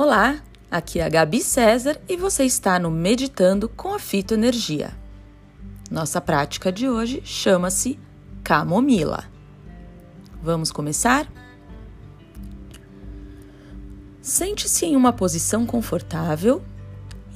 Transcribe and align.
Olá, 0.00 0.40
aqui 0.70 1.00
é 1.00 1.04
a 1.04 1.08
Gabi 1.08 1.40
César 1.40 2.00
e 2.08 2.16
você 2.16 2.44
está 2.44 2.78
no 2.78 2.88
Meditando 2.88 3.68
com 3.68 3.92
a 3.92 3.98
Fitoenergia. 3.98 4.96
Nossa 5.90 6.20
prática 6.20 6.70
de 6.70 6.88
hoje 6.88 7.20
chama-se 7.24 7.98
Camomila. 8.44 9.24
Vamos 10.40 10.70
começar? 10.70 11.28
Sente-se 14.22 14.86
em 14.86 14.94
uma 14.94 15.12
posição 15.12 15.66
confortável 15.66 16.62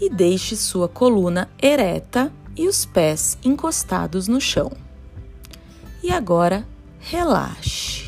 e 0.01 0.09
deixe 0.09 0.55
sua 0.55 0.89
coluna 0.89 1.51
ereta 1.61 2.33
e 2.57 2.69
os 2.69 2.85
pés 2.85 3.37
encostados 3.45 4.29
no 4.29 4.41
chão. 4.41 4.71
E 6.01 6.13
agora, 6.13 6.65
relaxe. 7.01 8.02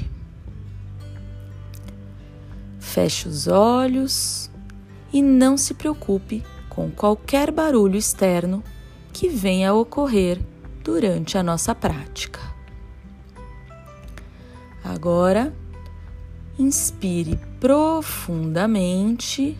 Feche 2.94 3.28
os 3.28 3.48
olhos 3.48 4.48
e 5.12 5.20
não 5.20 5.56
se 5.56 5.74
preocupe 5.74 6.44
com 6.68 6.92
qualquer 6.92 7.50
barulho 7.50 7.96
externo 7.96 8.62
que 9.12 9.28
venha 9.28 9.70
a 9.70 9.74
ocorrer 9.74 10.40
durante 10.84 11.36
a 11.36 11.42
nossa 11.42 11.74
prática. 11.74 12.38
Agora, 14.84 15.52
inspire 16.56 17.36
profundamente 17.58 19.58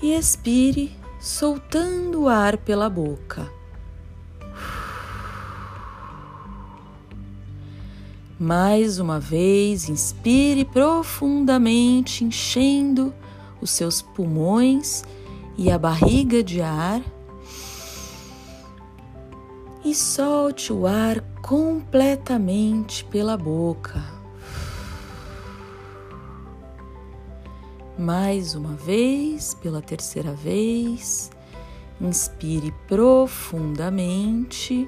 e 0.00 0.14
expire 0.14 0.96
soltando 1.20 2.22
o 2.22 2.28
ar 2.30 2.56
pela 2.56 2.88
boca. 2.88 3.55
Mais 8.38 8.98
uma 8.98 9.18
vez, 9.18 9.88
inspire 9.88 10.66
profundamente, 10.66 12.22
enchendo 12.22 13.14
os 13.62 13.70
seus 13.70 14.02
pulmões 14.02 15.02
e 15.56 15.70
a 15.70 15.78
barriga 15.78 16.42
de 16.42 16.60
ar. 16.60 17.00
E 19.82 19.94
solte 19.94 20.70
o 20.70 20.86
ar 20.86 21.22
completamente 21.40 23.06
pela 23.06 23.38
boca. 23.38 24.04
Mais 27.98 28.54
uma 28.54 28.74
vez, 28.74 29.54
pela 29.54 29.80
terceira 29.80 30.34
vez, 30.34 31.30
inspire 31.98 32.74
profundamente. 32.86 34.86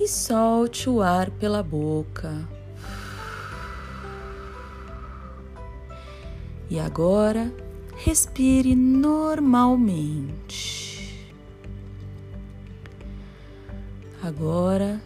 E 0.00 0.08
solte 0.08 0.88
o 0.88 1.02
ar 1.02 1.30
pela 1.30 1.62
boca. 1.62 2.48
E 6.70 6.80
agora 6.80 7.54
respire 7.98 8.74
normalmente. 8.74 11.28
Agora 14.22 15.02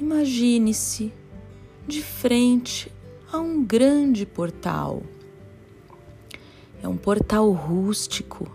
imagine-se 0.00 1.12
de 1.86 2.02
frente 2.02 2.90
a 3.30 3.38
um 3.38 3.62
grande 3.62 4.24
portal. 4.24 5.02
É 6.82 6.88
um 6.88 6.96
portal 6.96 7.52
rústico, 7.52 8.50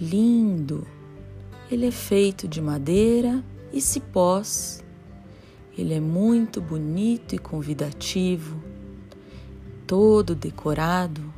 lindo. 0.00 0.86
Ele 1.70 1.88
é 1.88 1.90
feito 1.90 2.48
de 2.48 2.58
madeira 2.60 3.44
e 3.72 3.80
cipós. 3.80 4.82
Ele 5.76 5.94
é 5.94 6.00
muito 6.00 6.60
bonito 6.60 7.34
e 7.34 7.38
convidativo, 7.38 8.62
todo 9.86 10.34
decorado 10.34 11.32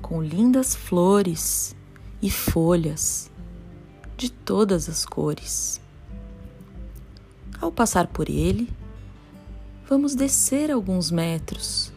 com 0.00 0.22
lindas 0.22 0.74
flores 0.74 1.76
e 2.22 2.30
folhas 2.30 3.30
de 4.16 4.30
todas 4.30 4.88
as 4.88 5.04
cores. 5.04 5.80
Ao 7.60 7.70
passar 7.70 8.06
por 8.06 8.30
ele, 8.30 8.70
vamos 9.88 10.14
descer 10.14 10.70
alguns 10.70 11.10
metros, 11.10 11.92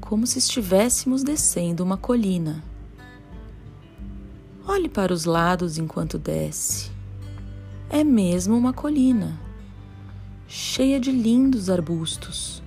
como 0.00 0.26
se 0.26 0.38
estivéssemos 0.38 1.22
descendo 1.22 1.84
uma 1.84 1.96
colina. 1.96 2.64
Olhe 4.66 4.88
para 4.88 5.12
os 5.12 5.24
lados 5.24 5.78
enquanto 5.78 6.18
desce 6.18 6.93
é 7.94 8.02
mesmo 8.02 8.56
uma 8.56 8.72
colina, 8.72 9.40
cheia 10.48 10.98
de 10.98 11.12
lindos 11.12 11.70
arbustos. 11.70 12.60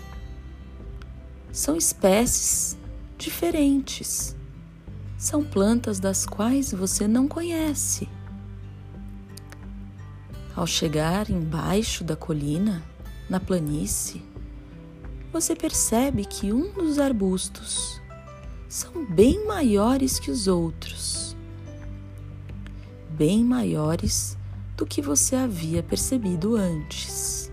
São 1.51 1.75
espécies 1.75 2.77
diferentes. 3.17 4.37
São 5.17 5.43
plantas 5.43 5.99
das 5.99 6.25
quais 6.25 6.71
você 6.71 7.09
não 7.09 7.27
conhece. 7.27 8.07
Ao 10.55 10.65
chegar 10.65 11.29
embaixo 11.29 12.05
da 12.05 12.15
colina, 12.15 12.81
na 13.29 13.37
planície, 13.37 14.23
você 15.33 15.53
percebe 15.57 16.23
que 16.23 16.53
um 16.53 16.71
dos 16.71 16.99
arbustos 16.99 18.01
são 18.69 19.05
bem 19.05 19.45
maiores 19.45 20.19
que 20.19 20.31
os 20.31 20.47
outros, 20.47 21.35
bem 23.09 23.43
maiores 23.43 24.36
do 24.77 24.85
que 24.85 25.01
você 25.01 25.35
havia 25.35 25.81
percebido 25.81 26.55
antes. 26.55 27.51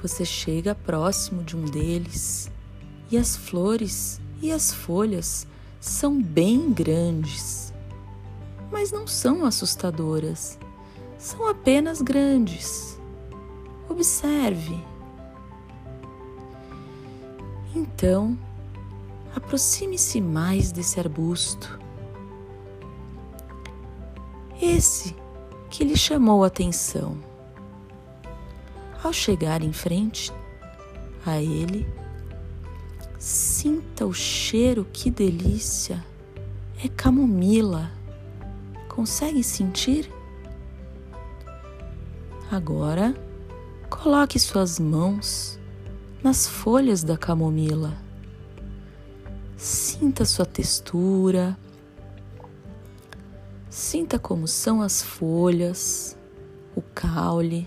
Você 0.00 0.24
chega 0.24 0.74
próximo 0.74 1.42
de 1.42 1.56
um 1.56 1.64
deles 1.64 2.50
e 3.10 3.18
as 3.18 3.36
flores 3.36 4.20
e 4.40 4.52
as 4.52 4.72
folhas 4.72 5.46
são 5.80 6.22
bem 6.22 6.72
grandes, 6.72 7.74
mas 8.70 8.92
não 8.92 9.06
são 9.06 9.44
assustadoras, 9.44 10.58
são 11.18 11.48
apenas 11.48 12.00
grandes. 12.00 12.98
Observe. 13.88 14.80
Então, 17.74 18.38
aproxime-se 19.34 20.20
mais 20.20 20.70
desse 20.70 20.98
arbusto 21.00 21.78
esse 24.60 25.16
que 25.70 25.84
lhe 25.84 25.96
chamou 25.96 26.44
a 26.44 26.48
atenção. 26.48 27.16
Ao 29.02 29.12
chegar 29.12 29.62
em 29.62 29.72
frente 29.72 30.32
a 31.24 31.40
ele, 31.40 31.88
sinta 33.18 34.06
o 34.06 34.12
cheiro, 34.12 34.86
que 34.92 35.10
delícia! 35.10 36.04
É 36.82 36.88
camomila. 36.88 37.90
Consegue 38.88 39.44
sentir? 39.44 40.10
Agora, 42.50 43.14
coloque 43.88 44.38
suas 44.38 44.78
mãos 44.80 45.58
nas 46.22 46.46
folhas 46.46 47.04
da 47.04 47.16
camomila. 47.16 47.96
Sinta 49.56 50.24
sua 50.24 50.46
textura, 50.46 51.56
Sinta 53.82 54.18
como 54.18 54.46
são 54.46 54.82
as 54.82 55.00
folhas, 55.00 56.14
o 56.76 56.82
caule. 56.82 57.66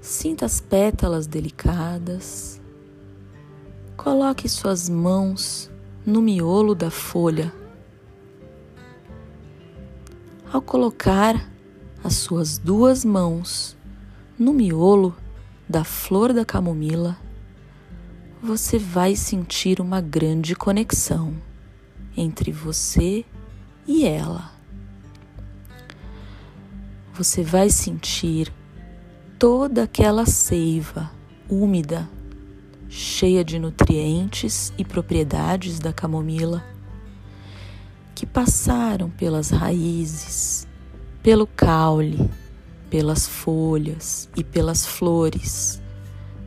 Sinta 0.00 0.46
as 0.46 0.58
pétalas 0.58 1.26
delicadas. 1.26 2.62
Coloque 3.94 4.48
suas 4.48 4.88
mãos 4.88 5.70
no 6.04 6.22
miolo 6.22 6.74
da 6.74 6.90
folha. 6.90 7.52
Ao 10.50 10.62
colocar 10.62 11.46
as 12.02 12.14
suas 12.14 12.56
duas 12.56 13.04
mãos 13.04 13.76
no 14.38 14.54
miolo 14.54 15.14
da 15.68 15.84
flor 15.84 16.32
da 16.32 16.44
camomila, 16.44 17.18
você 18.42 18.78
vai 18.78 19.14
sentir 19.14 19.78
uma 19.78 20.00
grande 20.00 20.56
conexão 20.56 21.34
entre 22.16 22.50
você 22.50 23.26
e 23.86 24.06
ela. 24.06 24.53
Você 27.16 27.44
vai 27.44 27.70
sentir 27.70 28.52
toda 29.38 29.84
aquela 29.84 30.26
seiva 30.26 31.12
úmida, 31.48 32.10
cheia 32.88 33.44
de 33.44 33.56
nutrientes 33.56 34.72
e 34.76 34.84
propriedades 34.84 35.78
da 35.78 35.92
camomila 35.92 36.64
que 38.16 38.26
passaram 38.26 39.10
pelas 39.10 39.50
raízes, 39.50 40.66
pelo 41.22 41.46
caule, 41.46 42.28
pelas 42.90 43.28
folhas 43.28 44.28
e 44.36 44.42
pelas 44.42 44.84
flores, 44.84 45.80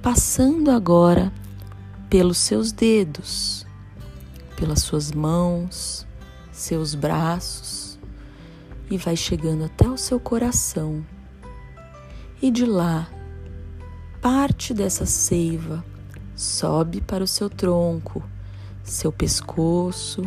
passando 0.01 0.69
agora 0.69 1.31
pelos 2.09 2.39
seus 2.39 2.73
dedos, 2.73 3.65
pelas 4.57 4.81
suas 4.81 5.13
mãos, 5.13 6.05
seus 6.51 6.93
braços 6.93 7.76
e 8.89 8.97
vai 8.97 9.15
chegando 9.15 9.65
até 9.65 9.87
o 9.87 9.97
seu 9.97 10.19
coração. 10.19 11.05
e 12.41 12.51
de 12.51 12.65
lá 12.65 13.09
parte 14.21 14.73
dessa 14.73 15.05
seiva 15.05 15.83
sobe 16.35 17.01
para 17.01 17.23
o 17.23 17.27
seu 17.27 17.49
tronco, 17.49 18.23
seu 18.83 19.11
pescoço, 19.11 20.21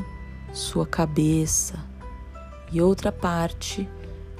sua 0.52 0.86
cabeça 0.86 1.78
e 2.72 2.80
outra 2.80 3.12
parte 3.12 3.88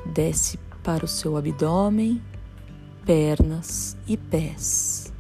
desce 0.05 0.58
para 0.82 1.05
o 1.05 1.08
seu 1.08 1.37
abdômen, 1.37 2.20
pernas 3.05 3.96
e 4.06 4.16
pés. 4.16 5.12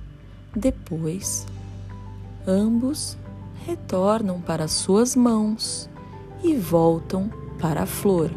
Depois, 0.54 1.46
ambos 2.46 3.16
retornam 3.66 4.40
para 4.40 4.66
suas 4.66 5.14
mãos 5.14 5.88
e 6.42 6.56
voltam 6.56 7.30
para 7.60 7.82
a 7.82 7.86
flor. 7.86 8.30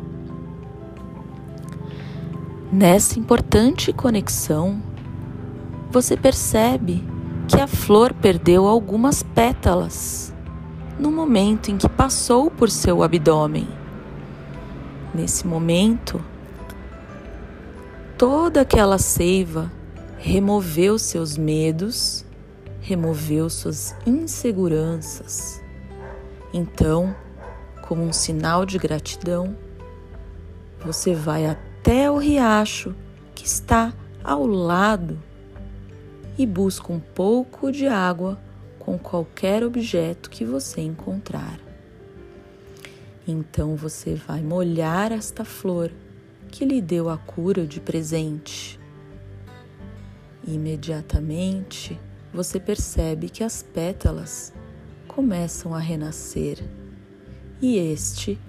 Nessa 2.75 3.20
importante 3.20 3.94
conexão, 3.94 4.81
você 5.92 6.18
percebe 6.18 7.04
que 7.48 7.62
a 7.62 7.68
flor 7.68 8.12
perdeu 8.16 8.66
algumas 8.66 9.22
pétalas 9.22 10.34
no 10.98 11.12
momento 11.12 11.70
em 11.70 11.78
que 11.78 11.88
passou 11.88 12.50
por 12.50 12.72
seu 12.72 13.04
abdômen. 13.04 13.68
Nesse 15.14 15.46
momento, 15.46 16.20
toda 18.18 18.62
aquela 18.62 18.98
seiva 18.98 19.72
removeu 20.18 20.98
seus 20.98 21.38
medos, 21.38 22.26
removeu 22.81 23.52
suas 23.52 23.96
inseguranças. 24.04 25.62
Então, 26.52 27.16
como 27.88 28.02
um 28.02 28.12
sinal 28.12 28.66
de 28.66 28.80
gratidão, 28.80 29.56
você 30.84 31.14
vai 31.14 31.46
até 31.46 31.73
o 32.09 32.18
riacho 32.18 32.95
que 33.35 33.45
está 33.45 33.94
ao 34.24 34.47
lado 34.47 35.19
e 36.38 36.45
busca 36.45 36.94
um 36.94 37.00
pouco 37.00 37.71
de 37.71 37.88
água 37.88 38.39
com 38.80 38.97
qualquer 38.97 39.63
objeto 39.63 40.30
que 40.30 40.45
você 40.45 40.81
encontrar. 40.81 41.59
Então 43.27 43.75
você 43.75 44.15
vai 44.15 44.41
molhar 44.41 45.12
esta 45.12 45.44
flor 45.44 45.91
que 46.50 46.65
lhe 46.65 46.81
deu 46.81 47.09
a 47.09 47.18
cura 47.18 47.65
de 47.65 47.80
presente. 47.80 48.80
Imediatamente 50.47 52.00
você 52.33 52.59
percebe 52.59 53.30
que 53.30 53.44
as 53.44 53.63
pétalas 53.63 54.53
começam 55.07 55.74
a 55.74 55.80
renascer, 55.80 56.63
e 57.62 57.77
este 57.77 58.39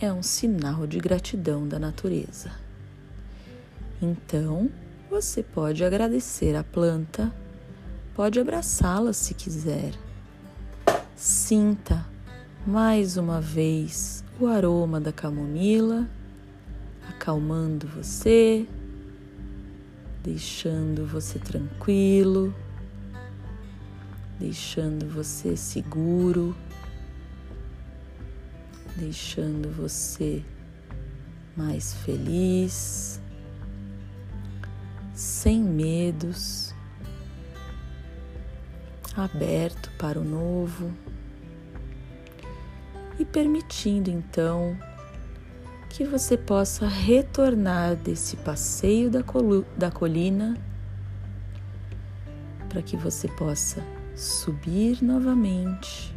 é 0.00 0.12
um 0.12 0.22
sinal 0.22 0.86
de 0.86 0.98
gratidão 0.98 1.68
da 1.68 1.78
natureza. 1.78 2.63
Então, 4.04 4.70
você 5.08 5.42
pode 5.42 5.82
agradecer 5.82 6.54
a 6.54 6.62
planta, 6.62 7.34
pode 8.14 8.38
abraçá-la 8.38 9.14
se 9.14 9.32
quiser. 9.32 9.94
Sinta 11.16 12.06
mais 12.66 13.16
uma 13.16 13.40
vez 13.40 14.22
o 14.38 14.46
aroma 14.46 15.00
da 15.00 15.10
camomila 15.10 16.06
acalmando 17.08 17.86
você, 17.88 18.66
deixando 20.22 21.06
você 21.06 21.38
tranquilo, 21.38 22.54
deixando 24.38 25.08
você 25.08 25.56
seguro, 25.56 26.54
deixando 28.98 29.70
você 29.70 30.44
mais 31.56 31.94
feliz 31.94 33.23
sem 35.44 35.62
medos, 35.62 36.74
aberto 39.14 39.90
para 39.98 40.18
o 40.18 40.24
novo 40.24 40.90
e 43.18 43.26
permitindo 43.26 44.08
então 44.08 44.74
que 45.90 46.02
você 46.02 46.38
possa 46.38 46.88
retornar 46.88 47.94
desse 47.94 48.38
passeio 48.38 49.10
da, 49.10 49.22
da 49.76 49.90
colina 49.90 50.56
para 52.70 52.80
que 52.80 52.96
você 52.96 53.28
possa 53.28 53.84
subir 54.16 55.04
novamente 55.04 56.16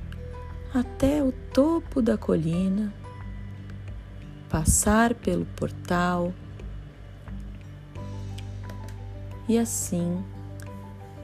até 0.74 1.22
o 1.22 1.34
topo 1.54 2.02
da 2.02 2.18
colina, 2.18 2.94
passar 4.48 5.14
pelo 5.14 5.46
portal 5.48 6.34
e 9.48 9.58
assim 9.58 10.24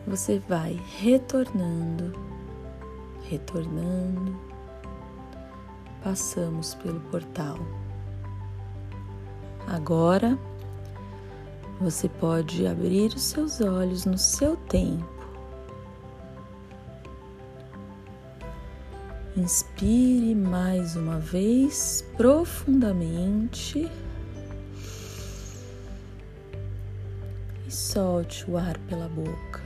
você 0.07 0.39
vai 0.39 0.79
retornando, 0.97 2.13
retornando. 3.23 4.35
Passamos 6.03 6.75
pelo 6.75 6.99
portal. 7.01 7.57
Agora 9.67 10.37
você 11.79 12.09
pode 12.09 12.67
abrir 12.67 13.13
os 13.13 13.21
seus 13.21 13.61
olhos 13.61 14.05
no 14.05 14.17
seu 14.17 14.57
tempo. 14.57 15.13
Inspire 19.35 20.35
mais 20.35 20.95
uma 20.95 21.17
vez 21.19 22.05
profundamente. 22.15 23.89
Solte 27.93 28.49
o 28.49 28.57
ar 28.57 28.75
pela 28.89 29.07
boca. 29.07 29.61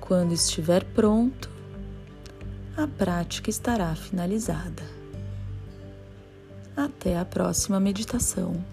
Quando 0.00 0.32
estiver 0.32 0.82
pronto, 0.82 1.50
a 2.74 2.86
prática 2.86 3.50
estará 3.50 3.94
finalizada. 3.94 4.82
Até 6.74 7.18
a 7.18 7.24
próxima 7.26 7.78
meditação. 7.78 8.64